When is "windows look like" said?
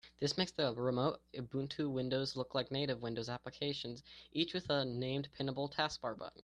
1.91-2.71